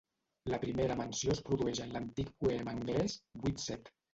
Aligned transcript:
La 0.53 0.59
primera 0.63 0.95
menció 1.01 1.35
es 1.35 1.43
produeix 1.51 1.83
en 1.85 1.93
l'antic 1.99 2.35
poema 2.47 2.77
anglès 2.77 3.21
"Widsith". 3.45 3.97